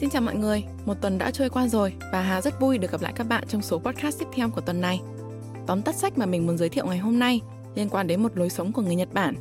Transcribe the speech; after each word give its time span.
Xin 0.00 0.10
chào 0.10 0.22
mọi 0.22 0.34
người, 0.34 0.64
một 0.84 0.94
tuần 1.00 1.18
đã 1.18 1.30
trôi 1.30 1.50
qua 1.50 1.68
rồi 1.68 1.92
và 2.12 2.20
Hà 2.20 2.40
rất 2.40 2.60
vui 2.60 2.78
được 2.78 2.92
gặp 2.92 3.02
lại 3.02 3.12
các 3.16 3.28
bạn 3.28 3.44
trong 3.48 3.62
số 3.62 3.78
podcast 3.78 4.18
tiếp 4.18 4.26
theo 4.34 4.50
của 4.50 4.60
tuần 4.60 4.80
này. 4.80 5.00
Tóm 5.66 5.82
tắt 5.82 5.94
sách 5.94 6.18
mà 6.18 6.26
mình 6.26 6.46
muốn 6.46 6.58
giới 6.58 6.68
thiệu 6.68 6.86
ngày 6.86 6.98
hôm 6.98 7.18
nay 7.18 7.40
liên 7.74 7.88
quan 7.88 8.06
đến 8.06 8.22
một 8.22 8.36
lối 8.36 8.50
sống 8.50 8.72
của 8.72 8.82
người 8.82 8.94
Nhật 8.94 9.08
Bản. 9.12 9.34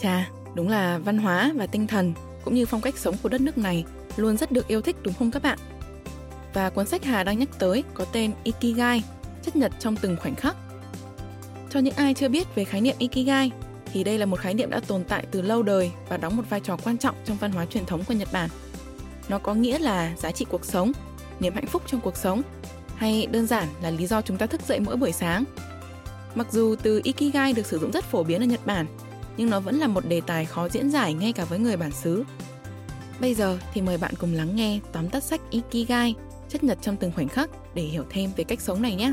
Chà, 0.00 0.30
đúng 0.54 0.68
là 0.68 0.98
văn 0.98 1.18
hóa 1.18 1.52
và 1.56 1.66
tinh 1.66 1.86
thần 1.86 2.12
cũng 2.44 2.54
như 2.54 2.66
phong 2.66 2.80
cách 2.80 2.98
sống 2.98 3.14
của 3.22 3.28
đất 3.28 3.40
nước 3.40 3.58
này 3.58 3.84
luôn 4.16 4.36
rất 4.36 4.52
được 4.52 4.68
yêu 4.68 4.80
thích 4.80 4.96
đúng 5.02 5.14
không 5.14 5.30
các 5.30 5.42
bạn? 5.42 5.58
Và 6.54 6.70
cuốn 6.70 6.86
sách 6.86 7.04
Hà 7.04 7.24
đang 7.24 7.38
nhắc 7.38 7.48
tới 7.58 7.84
có 7.94 8.04
tên 8.04 8.32
Ikigai, 8.44 9.04
chất 9.42 9.56
nhật 9.56 9.72
trong 9.78 9.96
từng 9.96 10.16
khoảnh 10.16 10.34
khắc. 10.34 10.56
Cho 11.70 11.80
những 11.80 11.94
ai 11.94 12.14
chưa 12.14 12.28
biết 12.28 12.54
về 12.54 12.64
khái 12.64 12.80
niệm 12.80 12.96
Ikigai 12.98 13.50
thì 13.92 14.04
đây 14.04 14.18
là 14.18 14.26
một 14.26 14.40
khái 14.40 14.54
niệm 14.54 14.70
đã 14.70 14.80
tồn 14.80 15.04
tại 15.04 15.26
từ 15.30 15.42
lâu 15.42 15.62
đời 15.62 15.90
và 16.08 16.16
đóng 16.16 16.36
một 16.36 16.44
vai 16.50 16.60
trò 16.60 16.76
quan 16.84 16.98
trọng 16.98 17.14
trong 17.24 17.36
văn 17.36 17.52
hóa 17.52 17.66
truyền 17.66 17.86
thống 17.86 18.04
của 18.08 18.14
Nhật 18.14 18.28
Bản. 18.32 18.50
Nó 19.30 19.38
có 19.38 19.54
nghĩa 19.54 19.78
là 19.78 20.14
giá 20.16 20.32
trị 20.32 20.46
cuộc 20.50 20.64
sống, 20.64 20.92
niềm 21.40 21.54
hạnh 21.54 21.66
phúc 21.66 21.82
trong 21.86 22.00
cuộc 22.00 22.16
sống 22.16 22.42
hay 22.96 23.26
đơn 23.26 23.46
giản 23.46 23.68
là 23.82 23.90
lý 23.90 24.06
do 24.06 24.22
chúng 24.22 24.36
ta 24.36 24.46
thức 24.46 24.60
dậy 24.68 24.80
mỗi 24.80 24.96
buổi 24.96 25.12
sáng. 25.12 25.44
Mặc 26.34 26.46
dù 26.52 26.76
từ 26.82 27.00
Ikigai 27.04 27.52
được 27.52 27.66
sử 27.66 27.78
dụng 27.78 27.90
rất 27.90 28.04
phổ 28.04 28.22
biến 28.22 28.42
ở 28.42 28.44
Nhật 28.44 28.66
Bản, 28.66 28.86
nhưng 29.36 29.50
nó 29.50 29.60
vẫn 29.60 29.76
là 29.76 29.86
một 29.86 30.08
đề 30.08 30.20
tài 30.20 30.44
khó 30.44 30.68
diễn 30.68 30.90
giải 30.90 31.14
ngay 31.14 31.32
cả 31.32 31.44
với 31.44 31.58
người 31.58 31.76
bản 31.76 31.90
xứ. 31.90 32.24
Bây 33.20 33.34
giờ 33.34 33.58
thì 33.74 33.80
mời 33.80 33.98
bạn 33.98 34.14
cùng 34.18 34.34
lắng 34.34 34.56
nghe 34.56 34.80
tóm 34.92 35.08
tắt 35.08 35.22
sách 35.22 35.40
Ikigai, 35.50 36.14
chất 36.48 36.64
nhật 36.64 36.78
trong 36.82 36.96
từng 36.96 37.12
khoảnh 37.12 37.28
khắc 37.28 37.50
để 37.74 37.82
hiểu 37.82 38.04
thêm 38.10 38.30
về 38.36 38.44
cách 38.44 38.60
sống 38.60 38.82
này 38.82 38.94
nhé. 38.94 39.12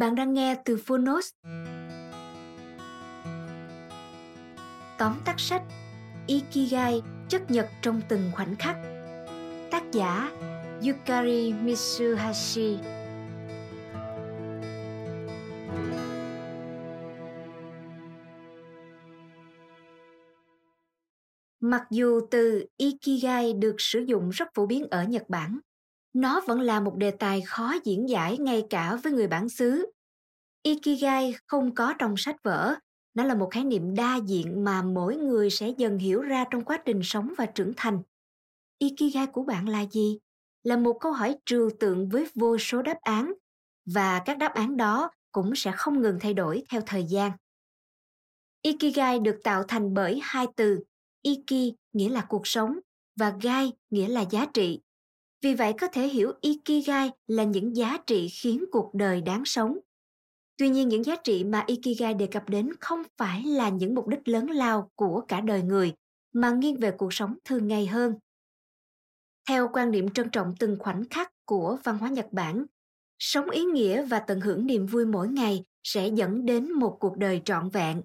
Bạn 0.00 0.14
đang 0.14 0.34
nghe 0.34 0.56
từ 0.64 0.76
Phonos. 0.86 1.28
Tóm 4.98 5.14
tắt 5.24 5.34
sách 5.40 5.62
Ikigai 6.26 7.02
chất 7.28 7.50
nhật 7.50 7.66
trong 7.82 8.00
từng 8.08 8.30
khoảnh 8.34 8.56
khắc. 8.58 8.76
Tác 9.70 9.82
giả 9.92 10.30
Yukari 10.86 11.52
Mitsuhashi 11.52 12.78
Mặc 21.60 21.82
dù 21.90 22.20
từ 22.30 22.66
Ikigai 22.76 23.52
được 23.52 23.74
sử 23.78 24.00
dụng 24.00 24.30
rất 24.30 24.48
phổ 24.54 24.66
biến 24.66 24.86
ở 24.90 25.04
Nhật 25.04 25.28
Bản, 25.28 25.58
nó 26.12 26.40
vẫn 26.46 26.60
là 26.60 26.80
một 26.80 26.96
đề 26.96 27.10
tài 27.10 27.40
khó 27.40 27.74
diễn 27.84 28.08
giải 28.08 28.38
ngay 28.38 28.66
cả 28.70 28.96
với 28.96 29.12
người 29.12 29.26
bản 29.26 29.48
xứ. 29.48 29.92
Ikigai 30.62 31.34
không 31.46 31.74
có 31.74 31.94
trong 31.98 32.14
sách 32.16 32.36
vở, 32.42 32.74
nó 33.14 33.24
là 33.24 33.34
một 33.34 33.48
khái 33.50 33.64
niệm 33.64 33.94
đa 33.94 34.16
diện 34.16 34.64
mà 34.64 34.82
mỗi 34.82 35.16
người 35.16 35.50
sẽ 35.50 35.68
dần 35.78 35.98
hiểu 35.98 36.22
ra 36.22 36.44
trong 36.50 36.64
quá 36.64 36.82
trình 36.84 37.00
sống 37.02 37.32
và 37.38 37.46
trưởng 37.46 37.72
thành. 37.76 38.02
Ikigai 38.78 39.26
của 39.26 39.42
bạn 39.42 39.68
là 39.68 39.84
gì? 39.90 40.18
Là 40.62 40.76
một 40.76 40.96
câu 41.00 41.12
hỏi 41.12 41.36
trừu 41.46 41.70
tượng 41.80 42.08
với 42.08 42.26
vô 42.34 42.58
số 42.58 42.82
đáp 42.82 42.98
án 43.00 43.32
và 43.86 44.22
các 44.24 44.38
đáp 44.38 44.54
án 44.54 44.76
đó 44.76 45.10
cũng 45.32 45.52
sẽ 45.56 45.72
không 45.76 46.02
ngừng 46.02 46.18
thay 46.20 46.34
đổi 46.34 46.62
theo 46.70 46.80
thời 46.86 47.04
gian. 47.04 47.32
Ikigai 48.62 49.18
được 49.18 49.40
tạo 49.44 49.64
thành 49.68 49.94
bởi 49.94 50.20
hai 50.22 50.46
từ 50.56 50.80
Iki 51.22 51.74
nghĩa 51.92 52.08
là 52.08 52.26
cuộc 52.28 52.46
sống 52.46 52.78
và 53.16 53.34
Gai 53.42 53.72
nghĩa 53.90 54.08
là 54.08 54.24
giá 54.30 54.46
trị. 54.54 54.80
Vì 55.42 55.54
vậy 55.54 55.72
có 55.80 55.86
thể 55.86 56.08
hiểu 56.08 56.32
Ikigai 56.40 57.10
là 57.26 57.44
những 57.44 57.76
giá 57.76 57.98
trị 58.06 58.28
khiến 58.28 58.64
cuộc 58.72 58.94
đời 58.94 59.20
đáng 59.20 59.44
sống. 59.44 59.78
Tuy 60.56 60.68
nhiên 60.68 60.88
những 60.88 61.04
giá 61.04 61.16
trị 61.16 61.44
mà 61.44 61.64
Ikigai 61.66 62.14
đề 62.14 62.26
cập 62.26 62.48
đến 62.48 62.72
không 62.80 63.02
phải 63.16 63.42
là 63.44 63.68
những 63.68 63.94
mục 63.94 64.08
đích 64.08 64.28
lớn 64.28 64.50
lao 64.50 64.90
của 64.94 65.20
cả 65.28 65.40
đời 65.40 65.62
người, 65.62 65.92
mà 66.32 66.50
nghiêng 66.50 66.76
về 66.80 66.90
cuộc 66.90 67.14
sống 67.14 67.34
thường 67.44 67.68
ngày 67.68 67.86
hơn. 67.86 68.14
Theo 69.48 69.68
quan 69.72 69.90
niệm 69.90 70.10
trân 70.10 70.30
trọng 70.30 70.54
từng 70.58 70.76
khoảnh 70.78 71.04
khắc 71.10 71.32
của 71.44 71.78
văn 71.84 71.98
hóa 71.98 72.08
Nhật 72.08 72.26
Bản, 72.32 72.64
sống 73.18 73.50
ý 73.50 73.64
nghĩa 73.64 74.02
và 74.02 74.18
tận 74.18 74.40
hưởng 74.40 74.66
niềm 74.66 74.86
vui 74.86 75.06
mỗi 75.06 75.28
ngày 75.28 75.64
sẽ 75.82 76.08
dẫn 76.08 76.46
đến 76.46 76.72
một 76.72 76.96
cuộc 77.00 77.16
đời 77.16 77.42
trọn 77.44 77.68
vẹn. 77.68 78.02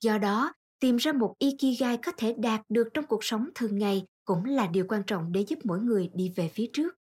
Do 0.00 0.18
đó, 0.18 0.52
tìm 0.80 0.96
ra 0.96 1.12
một 1.12 1.34
Ikigai 1.38 1.96
có 1.96 2.12
thể 2.16 2.34
đạt 2.38 2.60
được 2.68 2.88
trong 2.94 3.06
cuộc 3.06 3.24
sống 3.24 3.48
thường 3.54 3.78
ngày 3.78 4.04
cũng 4.26 4.44
là 4.44 4.66
điều 4.66 4.86
quan 4.88 5.02
trọng 5.06 5.32
để 5.32 5.44
giúp 5.48 5.58
mỗi 5.64 5.80
người 5.80 6.10
đi 6.14 6.32
về 6.36 6.48
phía 6.48 6.70
trước. 6.72 6.98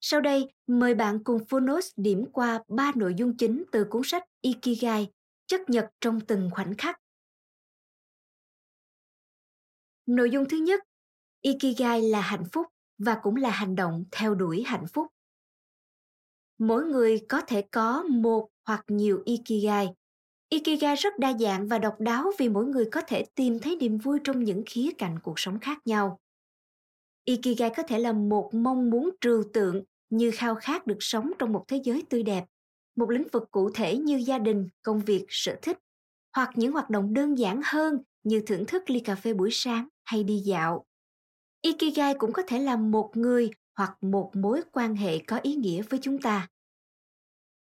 Sau 0.00 0.20
đây, 0.20 0.52
mời 0.66 0.94
bạn 0.94 1.24
cùng 1.24 1.44
Phonos 1.48 1.92
điểm 1.96 2.24
qua 2.32 2.62
ba 2.68 2.92
nội 2.96 3.14
dung 3.16 3.36
chính 3.36 3.64
từ 3.72 3.86
cuốn 3.90 4.02
sách 4.04 4.24
Ikigai, 4.40 5.12
chất 5.46 5.70
nhật 5.70 5.90
trong 6.00 6.20
từng 6.20 6.50
khoảnh 6.52 6.74
khắc. 6.78 7.00
Nội 10.06 10.30
dung 10.30 10.48
thứ 10.48 10.56
nhất, 10.56 10.80
Ikigai 11.40 12.02
là 12.02 12.20
hạnh 12.20 12.44
phúc 12.52 12.66
và 12.98 13.20
cũng 13.22 13.36
là 13.36 13.50
hành 13.50 13.76
động 13.76 14.04
theo 14.10 14.34
đuổi 14.34 14.62
hạnh 14.66 14.86
phúc. 14.92 15.06
Mỗi 16.58 16.84
người 16.84 17.26
có 17.28 17.40
thể 17.46 17.62
có 17.70 18.02
một 18.02 18.48
hoặc 18.66 18.84
nhiều 18.88 19.22
Ikigai. 19.24 19.88
Ikigai 20.54 20.96
rất 20.96 21.18
đa 21.18 21.32
dạng 21.40 21.68
và 21.68 21.78
độc 21.78 22.00
đáo 22.00 22.30
vì 22.38 22.48
mỗi 22.48 22.66
người 22.66 22.88
có 22.92 23.00
thể 23.00 23.24
tìm 23.34 23.58
thấy 23.58 23.76
niềm 23.76 23.98
vui 23.98 24.18
trong 24.24 24.44
những 24.44 24.62
khía 24.66 24.90
cạnh 24.98 25.18
cuộc 25.22 25.38
sống 25.38 25.58
khác 25.58 25.78
nhau. 25.84 26.20
Ikigai 27.24 27.70
có 27.76 27.82
thể 27.82 27.98
là 27.98 28.12
một 28.12 28.50
mong 28.54 28.90
muốn 28.90 29.10
trừu 29.20 29.42
tượng 29.52 29.82
như 30.10 30.30
khao 30.30 30.54
khát 30.54 30.86
được 30.86 30.96
sống 31.00 31.30
trong 31.38 31.52
một 31.52 31.64
thế 31.68 31.80
giới 31.84 32.02
tươi 32.10 32.22
đẹp, 32.22 32.44
một 32.96 33.10
lĩnh 33.10 33.28
vực 33.32 33.50
cụ 33.50 33.70
thể 33.74 33.96
như 33.96 34.16
gia 34.26 34.38
đình, 34.38 34.68
công 34.82 35.00
việc, 35.00 35.24
sở 35.28 35.56
thích, 35.62 35.78
hoặc 36.36 36.50
những 36.54 36.72
hoạt 36.72 36.90
động 36.90 37.14
đơn 37.14 37.38
giản 37.38 37.60
hơn 37.64 37.98
như 38.22 38.42
thưởng 38.46 38.64
thức 38.66 38.90
ly 38.90 39.00
cà 39.00 39.14
phê 39.14 39.34
buổi 39.34 39.48
sáng 39.52 39.88
hay 40.04 40.24
đi 40.24 40.38
dạo. 40.38 40.84
Ikigai 41.62 42.14
cũng 42.14 42.32
có 42.32 42.42
thể 42.46 42.58
là 42.58 42.76
một 42.76 43.10
người 43.14 43.50
hoặc 43.76 43.96
một 44.00 44.30
mối 44.34 44.60
quan 44.72 44.96
hệ 44.96 45.18
có 45.18 45.38
ý 45.42 45.54
nghĩa 45.54 45.82
với 45.82 46.00
chúng 46.02 46.18
ta. 46.18 46.48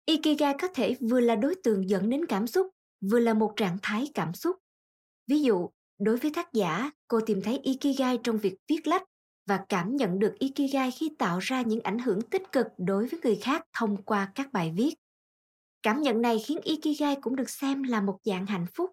Ikigai 0.06 0.54
có 0.60 0.68
thể 0.74 0.96
vừa 1.00 1.20
là 1.20 1.36
đối 1.36 1.54
tượng 1.54 1.90
dẫn 1.90 2.10
đến 2.10 2.26
cảm 2.26 2.46
xúc, 2.46 2.66
vừa 3.00 3.18
là 3.18 3.34
một 3.34 3.52
trạng 3.56 3.78
thái 3.82 4.10
cảm 4.14 4.34
xúc. 4.34 4.56
Ví 5.26 5.42
dụ, 5.42 5.70
đối 5.98 6.16
với 6.16 6.32
tác 6.34 6.52
giả, 6.52 6.90
cô 7.08 7.20
tìm 7.26 7.40
thấy 7.44 7.58
Ikigai 7.58 8.18
trong 8.24 8.38
việc 8.38 8.56
viết 8.68 8.86
lách 8.86 9.02
và 9.46 9.64
cảm 9.68 9.96
nhận 9.96 10.18
được 10.18 10.34
Ikigai 10.38 10.90
khi 10.90 11.10
tạo 11.18 11.38
ra 11.38 11.62
những 11.62 11.80
ảnh 11.80 11.98
hưởng 11.98 12.22
tích 12.22 12.52
cực 12.52 12.66
đối 12.78 13.06
với 13.06 13.20
người 13.22 13.36
khác 13.36 13.62
thông 13.72 14.02
qua 14.02 14.32
các 14.34 14.52
bài 14.52 14.72
viết. 14.76 14.94
Cảm 15.82 16.02
nhận 16.02 16.22
này 16.22 16.38
khiến 16.46 16.58
Ikigai 16.62 17.16
cũng 17.20 17.36
được 17.36 17.50
xem 17.50 17.82
là 17.82 18.00
một 18.00 18.18
dạng 18.24 18.46
hạnh 18.46 18.66
phúc. 18.74 18.90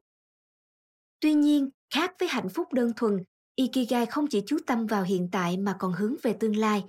Tuy 1.19 1.33
nhiên, 1.33 1.69
khác 1.93 2.11
với 2.19 2.29
hạnh 2.29 2.49
phúc 2.49 2.73
đơn 2.73 2.91
thuần, 2.95 3.23
Ikigai 3.55 4.05
không 4.05 4.27
chỉ 4.27 4.43
chú 4.45 4.57
tâm 4.67 4.87
vào 4.87 5.03
hiện 5.03 5.29
tại 5.31 5.57
mà 5.57 5.75
còn 5.79 5.93
hướng 5.93 6.15
về 6.23 6.33
tương 6.39 6.55
lai. 6.55 6.83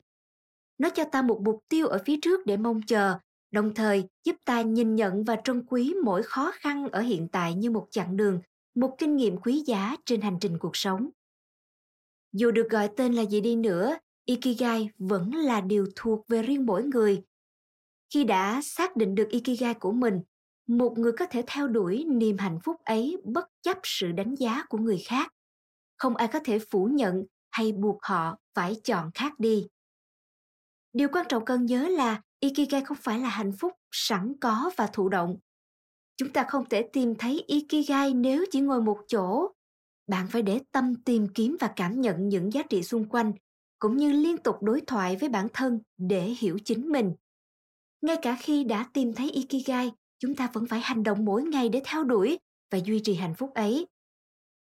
Nó 0.79 0.91
cho 0.91 1.05
ta 1.05 1.23
một 1.23 1.41
mục 1.45 1.61
tiêu 1.69 1.87
ở 1.87 2.03
phía 2.07 2.17
trước 2.23 2.47
để 2.47 2.57
mong 2.57 2.81
chờ, 2.87 3.19
đồng 3.51 3.75
thời 3.75 4.05
giúp 4.25 4.37
ta 4.45 4.63
nhìn 4.63 4.97
nhận 4.97 5.25
và 5.25 5.37
trân 5.45 5.63
quý 5.67 5.95
mỗi 6.05 6.23
khó 6.23 6.53
khăn 6.55 6.89
ở 6.89 7.01
hiện 7.01 7.29
tại 7.33 7.55
như 7.55 7.71
một 7.71 7.87
chặng 7.91 8.17
đường, 8.17 8.41
một 8.75 8.95
kinh 8.99 9.17
nghiệm 9.17 9.37
quý 9.37 9.63
giá 9.67 9.97
trên 10.05 10.21
hành 10.21 10.39
trình 10.41 10.59
cuộc 10.59 10.77
sống. 10.77 11.11
Dù 12.33 12.51
được 12.51 12.71
gọi 12.71 12.89
tên 12.97 13.13
là 13.13 13.23
gì 13.23 13.41
đi 13.41 13.57
nữa, 13.57 13.97
Ikigai 14.25 14.91
vẫn 14.99 15.35
là 15.35 15.61
điều 15.61 15.87
thuộc 15.97 16.29
về 16.29 16.43
riêng 16.43 16.67
mỗi 16.67 16.83
người. 16.83 17.23
Khi 18.15 18.25
đã 18.25 18.61
xác 18.63 18.97
định 18.97 19.15
được 19.15 19.29
Ikigai 19.31 19.75
của 19.75 19.93
mình, 19.93 20.21
một 20.67 20.99
người 20.99 21.13
có 21.19 21.27
thể 21.27 21.43
theo 21.47 21.69
đuổi 21.69 22.05
niềm 22.05 22.39
hạnh 22.39 22.59
phúc 22.65 22.77
ấy 22.85 23.17
bất 23.25 23.49
chấp 23.63 23.79
sự 23.83 24.13
đánh 24.13 24.35
giá 24.35 24.65
của 24.69 24.79
người 24.79 24.99
khác. 25.07 25.33
Không 25.97 26.17
ai 26.17 26.29
có 26.29 26.39
thể 26.45 26.59
phủ 26.71 26.89
nhận 26.93 27.25
hay 27.51 27.73
buộc 27.73 27.99
họ 28.03 28.39
phải 28.55 28.77
chọn 28.85 29.11
khác 29.15 29.33
đi. 29.39 29.67
Điều 30.93 31.09
quan 31.13 31.27
trọng 31.29 31.45
cần 31.45 31.67
nhớ 31.67 31.89
là 31.89 32.23
Ikigai 32.41 32.85
không 32.85 32.97
phải 33.01 33.19
là 33.19 33.29
hạnh 33.29 33.53
phúc 33.53 33.73
sẵn 33.91 34.33
có 34.41 34.71
và 34.77 34.87
thụ 34.87 35.09
động. 35.09 35.37
Chúng 36.17 36.33
ta 36.33 36.45
không 36.49 36.69
thể 36.69 36.89
tìm 36.93 37.15
thấy 37.15 37.45
Ikigai 37.47 38.15
nếu 38.15 38.45
chỉ 38.51 38.61
ngồi 38.61 38.83
một 38.83 38.99
chỗ. 39.09 39.49
Bạn 40.07 40.27
phải 40.31 40.43
để 40.43 40.61
tâm 40.73 40.95
tìm 40.95 41.29
kiếm 41.35 41.57
và 41.61 41.73
cảm 41.77 42.01
nhận 42.01 42.29
những 42.29 42.53
giá 42.53 42.63
trị 42.63 42.83
xung 42.83 43.09
quanh, 43.09 43.33
cũng 43.79 43.97
như 43.97 44.13
liên 44.13 44.39
tục 44.39 44.63
đối 44.63 44.81
thoại 44.81 45.17
với 45.17 45.29
bản 45.29 45.49
thân 45.55 45.81
để 45.99 46.23
hiểu 46.23 46.59
chính 46.65 46.93
mình. 46.93 47.13
Ngay 48.03 48.17
cả 48.23 48.37
khi 48.41 48.65
đã 48.65 48.87
tìm 48.93 49.15
thấy 49.15 49.31
ikigai, 49.31 49.93
chúng 50.19 50.35
ta 50.35 50.51
vẫn 50.53 50.67
phải 50.67 50.81
hành 50.81 51.03
động 51.03 51.25
mỗi 51.25 51.43
ngày 51.43 51.69
để 51.69 51.83
theo 51.85 52.05
đuổi 52.05 52.39
và 52.71 52.79
duy 52.85 53.01
trì 53.05 53.15
hạnh 53.15 53.35
phúc 53.35 53.51
ấy. 53.55 53.87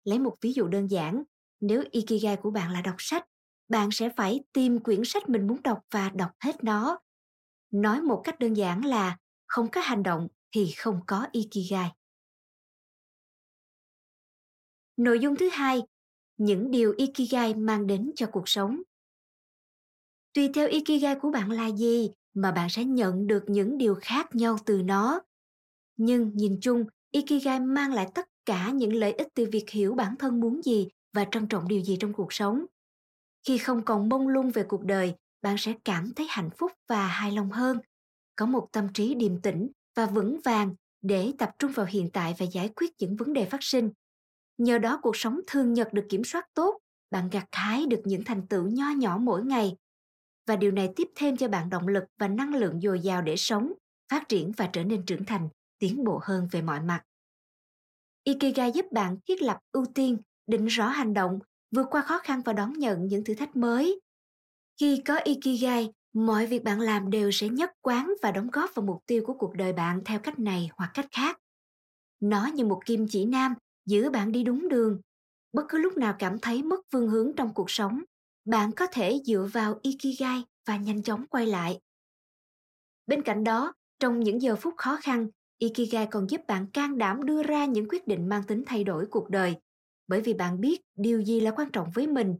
Lấy 0.03 0.19
một 0.19 0.35
ví 0.41 0.53
dụ 0.53 0.67
đơn 0.67 0.91
giản, 0.91 1.23
nếu 1.61 1.83
ikigai 1.91 2.35
của 2.35 2.51
bạn 2.51 2.71
là 2.71 2.81
đọc 2.81 2.95
sách, 2.97 3.25
bạn 3.69 3.91
sẽ 3.91 4.09
phải 4.17 4.39
tìm 4.53 4.79
quyển 4.79 5.01
sách 5.05 5.29
mình 5.29 5.47
muốn 5.47 5.63
đọc 5.63 5.79
và 5.91 6.09
đọc 6.09 6.31
hết 6.39 6.63
nó 6.63 6.99
nói 7.73 8.01
một 8.01 8.21
cách 8.23 8.39
đơn 8.39 8.53
giản 8.53 8.85
là 8.85 9.17
không 9.45 9.71
có 9.71 9.81
hành 9.81 10.03
động 10.03 10.27
thì 10.51 10.71
không 10.77 10.99
có 11.07 11.27
ikigai 11.31 11.91
Nội 14.97 15.19
dung 15.19 15.35
thứ 15.35 15.49
hai, 15.49 15.81
những 16.37 16.71
điều 16.71 16.93
Ikigai 16.97 17.53
mang 17.53 17.87
đến 17.87 18.11
cho 18.15 18.27
cuộc 18.31 18.49
sống. 18.49 18.81
Tùy 20.33 20.49
theo 20.53 20.67
Ikigai 20.67 21.15
của 21.15 21.31
bạn 21.31 21.51
là 21.51 21.67
gì 21.71 22.11
mà 22.33 22.51
bạn 22.51 22.69
sẽ 22.69 22.83
nhận 22.83 23.27
được 23.27 23.43
những 23.47 23.77
điều 23.77 23.95
khác 23.95 24.35
nhau 24.35 24.57
từ 24.65 24.81
nó. 24.81 25.21
Nhưng 25.97 26.31
nhìn 26.35 26.57
chung, 26.61 26.85
Ikigai 27.11 27.59
mang 27.59 27.93
lại 27.93 28.07
tất 28.13 28.29
cả 28.45 28.71
những 28.71 28.93
lợi 28.93 29.11
ích 29.11 29.27
từ 29.33 29.47
việc 29.51 29.69
hiểu 29.69 29.95
bản 29.95 30.15
thân 30.19 30.39
muốn 30.39 30.61
gì 30.63 30.87
và 31.13 31.25
trân 31.31 31.47
trọng 31.47 31.67
điều 31.67 31.81
gì 31.81 31.97
trong 31.99 32.13
cuộc 32.13 32.33
sống. 32.33 32.65
Khi 33.47 33.57
không 33.57 33.85
còn 33.85 34.09
mông 34.09 34.27
lung 34.27 34.51
về 34.51 34.63
cuộc 34.63 34.83
đời, 34.83 35.15
bạn 35.43 35.55
sẽ 35.57 35.73
cảm 35.85 36.13
thấy 36.15 36.27
hạnh 36.29 36.49
phúc 36.57 36.71
và 36.89 37.07
hài 37.07 37.31
lòng 37.31 37.51
hơn, 37.51 37.77
có 38.35 38.45
một 38.45 38.67
tâm 38.71 38.93
trí 38.93 39.15
điềm 39.15 39.41
tĩnh 39.41 39.69
và 39.95 40.05
vững 40.05 40.39
vàng 40.43 40.75
để 41.01 41.33
tập 41.37 41.49
trung 41.59 41.71
vào 41.71 41.85
hiện 41.85 42.09
tại 42.13 42.35
và 42.37 42.45
giải 42.45 42.69
quyết 42.75 42.91
những 42.99 43.15
vấn 43.15 43.33
đề 43.33 43.45
phát 43.45 43.63
sinh. 43.63 43.89
Nhờ 44.57 44.77
đó 44.77 44.99
cuộc 45.01 45.17
sống 45.17 45.39
thường 45.47 45.73
nhật 45.73 45.93
được 45.93 46.05
kiểm 46.09 46.23
soát 46.23 46.45
tốt, 46.53 46.79
bạn 47.11 47.29
gặt 47.29 47.45
hái 47.51 47.85
được 47.85 48.01
những 48.05 48.23
thành 48.23 48.47
tựu 48.47 48.67
nho 48.67 48.89
nhỏ 48.89 49.17
mỗi 49.21 49.45
ngày. 49.45 49.75
Và 50.47 50.55
điều 50.55 50.71
này 50.71 50.89
tiếp 50.95 51.07
thêm 51.15 51.37
cho 51.37 51.47
bạn 51.47 51.69
động 51.69 51.87
lực 51.87 52.03
và 52.17 52.27
năng 52.27 52.55
lượng 52.55 52.81
dồi 52.81 52.99
dào 52.99 53.21
để 53.21 53.35
sống, 53.37 53.73
phát 54.11 54.29
triển 54.29 54.51
và 54.57 54.69
trở 54.73 54.83
nên 54.83 55.05
trưởng 55.05 55.25
thành, 55.25 55.49
tiến 55.79 56.03
bộ 56.03 56.19
hơn 56.23 56.47
về 56.51 56.61
mọi 56.61 56.81
mặt. 56.81 57.03
Ikigai 58.23 58.71
giúp 58.71 58.85
bạn 58.91 59.17
thiết 59.27 59.41
lập 59.41 59.59
ưu 59.71 59.85
tiên, 59.85 60.17
định 60.47 60.65
rõ 60.65 60.87
hành 60.87 61.13
động, 61.13 61.39
vượt 61.75 61.87
qua 61.89 62.01
khó 62.01 62.19
khăn 62.19 62.41
và 62.45 62.53
đón 62.53 62.73
nhận 62.73 63.07
những 63.07 63.23
thử 63.23 63.35
thách 63.35 63.55
mới. 63.55 63.99
Khi 64.79 65.01
có 65.05 65.15
Ikigai, 65.15 65.91
mọi 66.13 66.47
việc 66.47 66.63
bạn 66.63 66.79
làm 66.79 67.09
đều 67.09 67.31
sẽ 67.31 67.49
nhất 67.49 67.71
quán 67.81 68.13
và 68.21 68.31
đóng 68.31 68.49
góp 68.51 68.75
vào 68.75 68.85
mục 68.85 68.97
tiêu 69.05 69.23
của 69.25 69.33
cuộc 69.33 69.55
đời 69.55 69.73
bạn 69.73 70.01
theo 70.05 70.19
cách 70.19 70.39
này 70.39 70.69
hoặc 70.77 70.91
cách 70.93 71.07
khác. 71.11 71.39
Nó 72.19 72.45
như 72.47 72.65
một 72.65 72.81
kim 72.85 73.07
chỉ 73.09 73.25
nam 73.25 73.53
giữ 73.85 74.09
bạn 74.09 74.31
đi 74.31 74.43
đúng 74.43 74.69
đường. 74.69 75.01
Bất 75.53 75.63
cứ 75.69 75.77
lúc 75.77 75.97
nào 75.97 76.15
cảm 76.19 76.39
thấy 76.39 76.63
mất 76.63 76.79
phương 76.91 77.09
hướng 77.09 77.31
trong 77.37 77.53
cuộc 77.53 77.71
sống, 77.71 78.03
bạn 78.45 78.71
có 78.71 78.87
thể 78.87 79.21
dựa 79.25 79.49
vào 79.53 79.79
Ikigai 79.81 80.43
và 80.67 80.77
nhanh 80.77 81.03
chóng 81.03 81.25
quay 81.27 81.45
lại. 81.45 81.79
Bên 83.07 83.21
cạnh 83.21 83.43
đó, 83.43 83.73
trong 83.99 84.19
những 84.19 84.41
giờ 84.41 84.55
phút 84.55 84.73
khó 84.77 84.97
khăn, 85.03 85.27
Ikigai 85.57 86.05
còn 86.11 86.29
giúp 86.29 86.41
bạn 86.47 86.67
can 86.73 86.97
đảm 86.97 87.25
đưa 87.25 87.43
ra 87.43 87.65
những 87.65 87.87
quyết 87.89 88.07
định 88.07 88.29
mang 88.29 88.43
tính 88.43 88.63
thay 88.65 88.83
đổi 88.83 89.05
cuộc 89.05 89.29
đời, 89.29 89.55
bởi 90.07 90.21
vì 90.21 90.33
bạn 90.33 90.61
biết 90.61 90.81
điều 90.95 91.21
gì 91.21 91.39
là 91.39 91.51
quan 91.51 91.71
trọng 91.71 91.91
với 91.93 92.07
mình. 92.07 92.35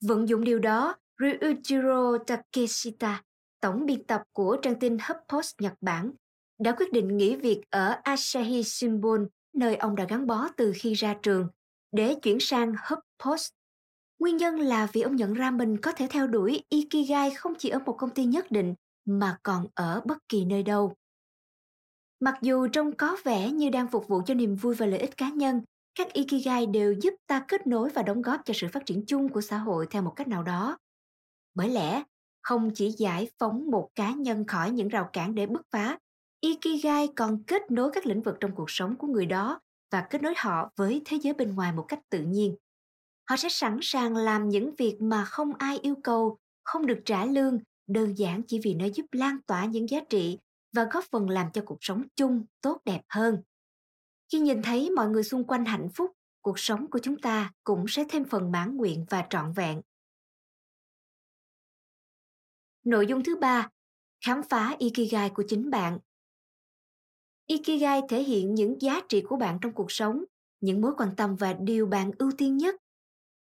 Vận 0.00 0.28
dụng 0.28 0.44
điều 0.44 0.58
đó, 0.58 0.96
Ryujiro 1.18 2.18
Takeshita, 2.18 3.22
tổng 3.60 3.86
biên 3.86 4.04
tập 4.04 4.22
của 4.32 4.56
trang 4.62 4.78
tin 4.80 4.96
HuffPost 4.96 5.52
Nhật 5.58 5.72
Bản, 5.80 6.10
đã 6.58 6.72
quyết 6.72 6.92
định 6.92 7.16
nghỉ 7.16 7.36
việc 7.36 7.60
ở 7.70 7.96
Asahi 8.02 8.62
Shimbun, 8.62 9.28
nơi 9.52 9.76
ông 9.76 9.96
đã 9.96 10.06
gắn 10.08 10.26
bó 10.26 10.48
từ 10.56 10.72
khi 10.74 10.94
ra 10.94 11.14
trường, 11.22 11.48
để 11.92 12.14
chuyển 12.22 12.40
sang 12.40 12.72
HuffPost. 12.72 13.50
Nguyên 14.18 14.36
nhân 14.36 14.58
là 14.58 14.88
vì 14.92 15.00
ông 15.00 15.16
nhận 15.16 15.34
ra 15.34 15.50
mình 15.50 15.80
có 15.80 15.92
thể 15.92 16.06
theo 16.10 16.26
đuổi 16.26 16.62
Ikigai 16.68 17.30
không 17.34 17.54
chỉ 17.58 17.68
ở 17.68 17.78
một 17.78 17.92
công 17.98 18.10
ty 18.10 18.24
nhất 18.24 18.50
định 18.50 18.74
mà 19.04 19.38
còn 19.42 19.66
ở 19.74 20.00
bất 20.04 20.18
kỳ 20.28 20.44
nơi 20.44 20.62
đâu. 20.62 20.94
Mặc 22.20 22.38
dù 22.42 22.68
trông 22.68 22.96
có 22.96 23.16
vẻ 23.24 23.50
như 23.50 23.70
đang 23.70 23.88
phục 23.88 24.08
vụ 24.08 24.22
cho 24.26 24.34
niềm 24.34 24.56
vui 24.56 24.74
và 24.74 24.86
lợi 24.86 25.00
ích 25.00 25.16
cá 25.16 25.28
nhân, 25.28 25.60
các 25.94 26.12
Ikigai 26.12 26.66
đều 26.66 26.92
giúp 26.92 27.14
ta 27.26 27.44
kết 27.48 27.66
nối 27.66 27.90
và 27.90 28.02
đóng 28.02 28.22
góp 28.22 28.40
cho 28.44 28.54
sự 28.54 28.68
phát 28.72 28.86
triển 28.86 29.06
chung 29.06 29.28
của 29.28 29.40
xã 29.40 29.58
hội 29.58 29.86
theo 29.90 30.02
một 30.02 30.12
cách 30.16 30.28
nào 30.28 30.42
đó. 30.42 30.78
Bởi 31.54 31.68
lẽ, 31.68 32.02
không 32.42 32.70
chỉ 32.74 32.90
giải 32.90 33.30
phóng 33.38 33.70
một 33.70 33.88
cá 33.94 34.12
nhân 34.12 34.46
khỏi 34.46 34.70
những 34.70 34.88
rào 34.88 35.10
cản 35.12 35.34
để 35.34 35.46
bứt 35.46 35.62
phá, 35.70 35.98
Ikigai 36.40 37.08
còn 37.16 37.44
kết 37.46 37.70
nối 37.70 37.90
các 37.92 38.06
lĩnh 38.06 38.22
vực 38.22 38.36
trong 38.40 38.54
cuộc 38.54 38.70
sống 38.70 38.96
của 38.96 39.06
người 39.06 39.26
đó 39.26 39.60
và 39.90 40.06
kết 40.10 40.22
nối 40.22 40.34
họ 40.36 40.70
với 40.76 41.02
thế 41.04 41.18
giới 41.22 41.34
bên 41.34 41.54
ngoài 41.54 41.72
một 41.72 41.84
cách 41.88 42.00
tự 42.10 42.22
nhiên. 42.22 42.56
Họ 43.30 43.36
sẽ 43.36 43.48
sẵn 43.48 43.78
sàng 43.82 44.16
làm 44.16 44.48
những 44.48 44.74
việc 44.78 44.96
mà 45.00 45.24
không 45.24 45.54
ai 45.54 45.78
yêu 45.78 45.94
cầu, 46.04 46.38
không 46.64 46.86
được 46.86 46.98
trả 47.04 47.24
lương, 47.24 47.58
đơn 47.86 48.18
giản 48.18 48.42
chỉ 48.42 48.60
vì 48.64 48.74
nó 48.74 48.86
giúp 48.94 49.06
lan 49.12 49.38
tỏa 49.46 49.64
những 49.64 49.90
giá 49.90 50.00
trị 50.08 50.38
và 50.76 50.88
góp 50.92 51.04
phần 51.04 51.30
làm 51.30 51.46
cho 51.52 51.62
cuộc 51.66 51.78
sống 51.80 52.02
chung 52.16 52.44
tốt 52.60 52.80
đẹp 52.84 53.00
hơn. 53.08 53.42
Khi 54.32 54.40
nhìn 54.40 54.62
thấy 54.62 54.90
mọi 54.90 55.08
người 55.08 55.22
xung 55.22 55.44
quanh 55.44 55.64
hạnh 55.64 55.88
phúc, 55.94 56.10
cuộc 56.42 56.58
sống 56.58 56.90
của 56.90 56.98
chúng 56.98 57.20
ta 57.20 57.52
cũng 57.64 57.84
sẽ 57.88 58.04
thêm 58.08 58.24
phần 58.24 58.52
mãn 58.52 58.76
nguyện 58.76 59.06
và 59.10 59.26
trọn 59.30 59.52
vẹn. 59.52 59.80
Nội 62.84 63.06
dung 63.06 63.24
thứ 63.24 63.36
ba, 63.36 63.68
khám 64.26 64.42
phá 64.42 64.76
Ikigai 64.78 65.30
của 65.30 65.44
chính 65.48 65.70
bạn. 65.70 65.98
Ikigai 67.46 68.00
thể 68.08 68.22
hiện 68.22 68.54
những 68.54 68.82
giá 68.82 69.00
trị 69.08 69.22
của 69.28 69.36
bạn 69.36 69.58
trong 69.62 69.72
cuộc 69.72 69.92
sống, 69.92 70.24
những 70.60 70.80
mối 70.80 70.92
quan 70.96 71.16
tâm 71.16 71.36
và 71.36 71.52
điều 71.52 71.86
bạn 71.86 72.10
ưu 72.18 72.32
tiên 72.38 72.56
nhất. 72.56 72.76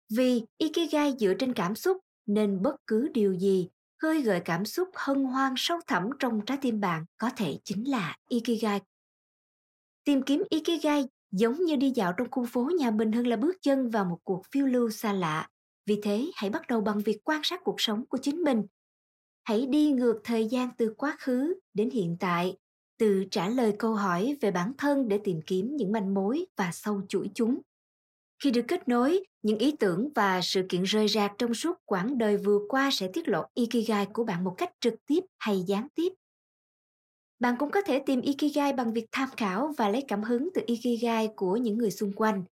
Vì 0.09 0.43
Ikigai 0.57 1.13
dựa 1.19 1.33
trên 1.39 1.53
cảm 1.53 1.75
xúc 1.75 1.97
nên 2.25 2.61
bất 2.61 2.75
cứ 2.87 3.09
điều 3.13 3.33
gì 3.33 3.69
khơi 3.97 4.21
gợi 4.21 4.41
cảm 4.45 4.65
xúc 4.65 4.89
hân 4.93 5.23
hoan 5.23 5.53
sâu 5.57 5.79
thẳm 5.87 6.09
trong 6.19 6.41
trái 6.45 6.57
tim 6.61 6.79
bạn 6.79 7.05
có 7.17 7.29
thể 7.37 7.59
chính 7.63 7.89
là 7.89 8.17
Ikigai. 8.29 8.81
Tìm 10.03 10.21
kiếm 10.21 10.43
Ikigai 10.49 11.07
giống 11.31 11.65
như 11.65 11.75
đi 11.75 11.91
dạo 11.95 12.13
trong 12.17 12.31
khu 12.31 12.45
phố 12.45 12.69
nhà 12.77 12.91
mình 12.91 13.11
hơn 13.11 13.27
là 13.27 13.35
bước 13.35 13.55
chân 13.61 13.89
vào 13.89 14.05
một 14.05 14.17
cuộc 14.23 14.41
phiêu 14.51 14.65
lưu 14.65 14.89
xa 14.89 15.13
lạ. 15.13 15.49
Vì 15.85 15.99
thế, 16.03 16.31
hãy 16.35 16.49
bắt 16.49 16.67
đầu 16.67 16.81
bằng 16.81 16.99
việc 16.99 17.17
quan 17.23 17.41
sát 17.43 17.61
cuộc 17.63 17.75
sống 17.77 18.05
của 18.05 18.17
chính 18.17 18.43
mình. 18.43 18.63
Hãy 19.43 19.65
đi 19.65 19.91
ngược 19.91 20.21
thời 20.23 20.45
gian 20.45 20.69
từ 20.77 20.93
quá 20.97 21.15
khứ 21.19 21.53
đến 21.73 21.89
hiện 21.89 22.17
tại, 22.19 22.57
từ 22.97 23.25
trả 23.31 23.49
lời 23.49 23.75
câu 23.79 23.93
hỏi 23.93 24.37
về 24.41 24.51
bản 24.51 24.73
thân 24.77 25.07
để 25.07 25.19
tìm 25.23 25.41
kiếm 25.45 25.75
những 25.75 25.91
manh 25.91 26.13
mối 26.13 26.45
và 26.57 26.69
sâu 26.73 27.01
chuỗi 27.09 27.29
chúng. 27.35 27.61
Khi 28.43 28.51
được 28.51 28.65
kết 28.67 28.87
nối, 28.87 29.23
những 29.41 29.57
ý 29.57 29.75
tưởng 29.79 30.09
và 30.15 30.41
sự 30.41 30.65
kiện 30.69 30.83
rơi 30.83 31.07
rạc 31.07 31.31
trong 31.37 31.53
suốt 31.53 31.77
quãng 31.85 32.17
đời 32.17 32.37
vừa 32.37 32.59
qua 32.69 32.89
sẽ 32.93 33.07
tiết 33.13 33.27
lộ 33.27 33.43
Ikigai 33.53 34.05
của 34.13 34.23
bạn 34.23 34.43
một 34.43 34.53
cách 34.57 34.71
trực 34.79 34.93
tiếp 35.05 35.19
hay 35.39 35.63
gián 35.67 35.87
tiếp. 35.95 36.13
Bạn 37.39 37.55
cũng 37.59 37.71
có 37.71 37.81
thể 37.81 37.99
tìm 38.05 38.21
Ikigai 38.21 38.73
bằng 38.73 38.93
việc 38.93 39.05
tham 39.11 39.29
khảo 39.37 39.73
và 39.77 39.89
lấy 39.89 40.03
cảm 40.07 40.23
hứng 40.23 40.49
từ 40.53 40.61
Ikigai 40.65 41.29
của 41.35 41.57
những 41.57 41.77
người 41.77 41.91
xung 41.91 42.13
quanh. 42.13 42.43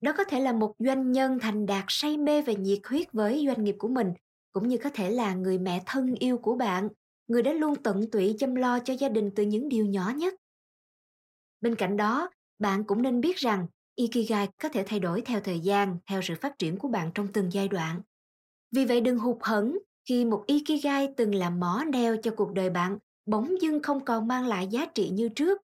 Đó 0.00 0.12
có 0.16 0.24
thể 0.24 0.40
là 0.40 0.52
một 0.52 0.74
doanh 0.78 1.12
nhân 1.12 1.38
thành 1.40 1.66
đạt 1.66 1.84
say 1.88 2.16
mê 2.16 2.42
và 2.42 2.52
nhiệt 2.52 2.80
huyết 2.84 3.12
với 3.12 3.44
doanh 3.46 3.64
nghiệp 3.64 3.74
của 3.78 3.88
mình, 3.88 4.12
cũng 4.54 4.68
như 4.68 4.78
có 4.78 4.90
thể 4.94 5.10
là 5.10 5.34
người 5.34 5.58
mẹ 5.58 5.82
thân 5.86 6.14
yêu 6.14 6.38
của 6.38 6.54
bạn, 6.54 6.88
người 7.28 7.42
đã 7.42 7.52
luôn 7.52 7.74
tận 7.82 8.10
tụy 8.10 8.36
chăm 8.38 8.54
lo 8.54 8.78
cho 8.78 8.94
gia 8.94 9.08
đình 9.08 9.30
từ 9.36 9.42
những 9.42 9.68
điều 9.68 9.86
nhỏ 9.86 10.12
nhất. 10.16 10.34
Bên 11.60 11.74
cạnh 11.74 11.96
đó, 11.96 12.30
bạn 12.58 12.84
cũng 12.84 13.02
nên 13.02 13.20
biết 13.20 13.36
rằng 13.36 13.66
Ikigai 13.94 14.48
có 14.62 14.68
thể 14.68 14.84
thay 14.86 15.00
đổi 15.00 15.20
theo 15.20 15.40
thời 15.40 15.60
gian, 15.60 15.98
theo 16.06 16.22
sự 16.22 16.34
phát 16.40 16.58
triển 16.58 16.78
của 16.78 16.88
bạn 16.88 17.10
trong 17.14 17.28
từng 17.32 17.52
giai 17.52 17.68
đoạn. 17.68 18.00
Vì 18.72 18.84
vậy 18.84 19.00
đừng 19.00 19.18
hụt 19.18 19.36
hẫng 19.40 19.78
khi 20.08 20.24
một 20.24 20.44
Ikigai 20.46 21.08
từng 21.16 21.34
là 21.34 21.50
mỏ 21.50 21.84
neo 21.92 22.16
cho 22.16 22.30
cuộc 22.36 22.52
đời 22.52 22.70
bạn 22.70 22.98
bỗng 23.26 23.62
dưng 23.62 23.82
không 23.82 24.04
còn 24.04 24.28
mang 24.28 24.46
lại 24.46 24.68
giá 24.70 24.86
trị 24.86 25.08
như 25.08 25.28
trước. 25.28 25.62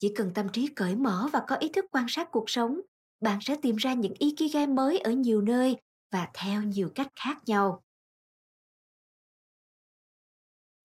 Chỉ 0.00 0.12
cần 0.14 0.30
tâm 0.34 0.48
trí 0.48 0.66
cởi 0.66 0.96
mở 0.96 1.28
và 1.32 1.42
có 1.48 1.56
ý 1.56 1.68
thức 1.68 1.84
quan 1.92 2.06
sát 2.08 2.28
cuộc 2.30 2.50
sống, 2.50 2.80
bạn 3.20 3.38
sẽ 3.42 3.56
tìm 3.62 3.76
ra 3.76 3.94
những 3.94 4.14
Ikigai 4.18 4.66
mới 4.66 4.98
ở 4.98 5.10
nhiều 5.10 5.42
nơi 5.42 5.76
và 6.12 6.28
theo 6.34 6.62
nhiều 6.62 6.90
cách 6.94 7.08
khác 7.16 7.38
nhau. 7.46 7.82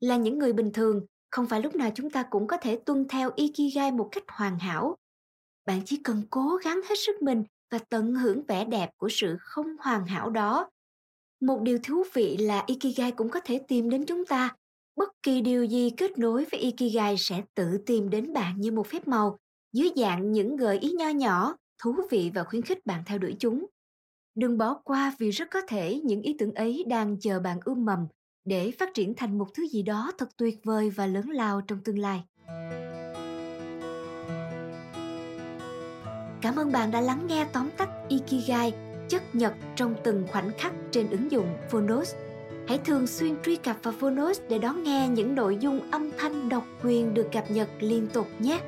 Là 0.04 0.18
những 0.18 0.40
người 0.40 0.54
bình 0.54 0.72
thường, 0.74 1.06
không 1.32 1.48
phải 1.48 1.62
lúc 1.62 1.76
nào 1.76 1.92
chúng 1.96 2.10
ta 2.10 2.24
cũng 2.24 2.48
có 2.48 2.58
thể 2.58 2.80
tuân 2.86 3.08
theo 3.08 3.32
Ikigai 3.36 3.92
một 3.92 4.10
cách 4.12 4.24
hoàn 4.28 4.60
hảo. 4.60 4.96
Bạn 5.66 5.82
chỉ 5.86 5.98
cần 6.04 6.22
cố 6.30 6.56
gắng 6.64 6.82
hết 6.90 6.96
sức 7.06 7.22
mình 7.22 7.44
và 7.72 7.80
tận 7.90 8.16
hưởng 8.16 8.44
vẻ 8.48 8.66
đẹp 8.66 8.90
của 8.98 9.10
sự 9.12 9.38
không 9.40 9.68
hoàn 9.80 10.06
hảo 10.06 10.30
đó. 10.30 10.70
Một 11.42 11.62
điều 11.62 11.80
thú 11.84 12.04
vị 12.14 12.38
là 12.38 12.64
ikigai 12.68 13.12
cũng 13.12 13.30
có 13.30 13.40
thể 13.40 13.62
tìm 13.68 13.90
đến 13.90 14.06
chúng 14.06 14.26
ta. 14.26 14.56
Bất 14.96 15.10
kỳ 15.24 15.42
điều 15.42 15.66
gì 15.66 15.90
kết 15.98 16.18
nối 16.18 16.46
với 16.52 16.60
ikigai 16.60 17.16
sẽ 17.18 17.44
tự 17.56 17.78
tìm 17.86 18.10
đến 18.10 18.34
bạn 18.34 18.62
như 18.62 18.72
một 18.72 18.88
phép 18.88 19.08
màu 19.08 19.40
dưới 19.74 19.90
dạng 19.96 20.32
những 20.32 20.56
gợi 20.56 20.80
ý 20.80 20.92
nho 20.92 21.10
nhỏ 21.10 21.56
thú 21.84 21.96
vị 22.10 22.32
và 22.36 22.44
khuyến 22.44 22.62
khích 22.62 22.86
bạn 22.86 23.04
theo 23.06 23.18
đuổi 23.18 23.36
chúng. 23.40 23.66
Đừng 24.36 24.58
bỏ 24.58 24.74
qua 24.84 25.16
vì 25.20 25.30
rất 25.30 25.48
có 25.52 25.62
thể 25.68 26.02
những 26.04 26.22
ý 26.22 26.36
tưởng 26.40 26.54
ấy 26.54 26.84
đang 26.88 27.20
chờ 27.20 27.40
bạn 27.40 27.60
ươm 27.66 27.86
mầm 27.86 28.08
để 28.46 28.72
phát 28.80 28.94
triển 28.94 29.14
thành 29.14 29.38
một 29.38 29.48
thứ 29.54 29.68
gì 29.68 29.82
đó 29.82 30.12
thật 30.18 30.30
tuyệt 30.38 30.60
vời 30.64 30.90
và 30.90 31.08
lớn 31.08 31.30
lao 31.30 31.62
trong 31.62 31.80
tương 31.84 32.00
lai 32.00 32.24
Cảm 36.42 36.56
ơn 36.56 36.72
bạn 36.72 36.92
đã 36.92 37.02
lắng 37.02 37.28
nghe 37.28 37.48
tóm 37.54 37.70
tắt 37.78 37.90
Ikigai, 38.10 38.74
chất 39.10 39.36
nhật 39.36 39.54
trong 39.76 39.96
từng 40.04 40.28
khoảnh 40.32 40.52
khắc 40.58 40.74
trên 40.92 41.10
ứng 41.10 41.32
dụng 41.32 41.48
Phonos. 41.70 42.14
Hãy 42.68 42.78
thường 42.86 43.08
xuyên 43.08 43.36
truy 43.44 43.56
cập 43.56 43.78
vào 43.84 43.94
Phonos 44.00 44.42
để 44.50 44.60
đón 44.60 44.84
nghe 44.84 45.10
những 45.10 45.36
nội 45.36 45.58
dung 45.60 45.92
âm 45.92 46.12
thanh 46.18 46.50
độc 46.50 46.64
quyền 46.84 47.14
được 47.14 47.28
cập 47.32 47.52
nhật 47.52 47.70
liên 47.80 48.08
tục 48.14 48.28
nhé. 48.40 48.62